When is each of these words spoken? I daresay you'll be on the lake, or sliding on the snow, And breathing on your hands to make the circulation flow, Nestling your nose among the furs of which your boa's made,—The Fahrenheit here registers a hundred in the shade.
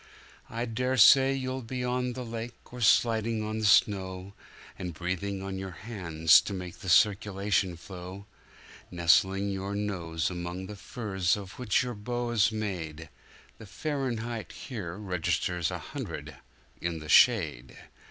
I 0.49 0.65
daresay 0.65 1.31
you'll 1.35 1.61
be 1.61 1.83
on 1.83 2.13
the 2.13 2.25
lake, 2.25 2.73
or 2.73 2.81
sliding 2.81 3.43
on 3.43 3.59
the 3.59 3.67
snow, 3.67 4.33
And 4.79 4.95
breathing 4.95 5.43
on 5.43 5.59
your 5.59 5.77
hands 5.85 6.41
to 6.41 6.55
make 6.55 6.79
the 6.79 6.89
circulation 6.89 7.75
flow, 7.77 8.25
Nestling 8.89 9.51
your 9.51 9.75
nose 9.75 10.31
among 10.31 10.65
the 10.65 10.75
furs 10.75 11.37
of 11.37 11.59
which 11.59 11.83
your 11.83 11.93
boa's 11.93 12.51
made,—The 12.51 13.67
Fahrenheit 13.67 14.51
here 14.53 14.97
registers 14.97 15.69
a 15.69 15.77
hundred 15.77 16.35
in 16.81 16.97
the 16.97 17.07
shade. 17.07 17.77